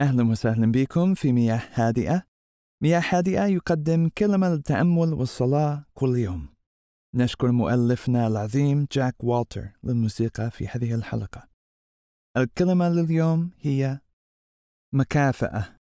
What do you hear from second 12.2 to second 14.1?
الكلمة لليوم هي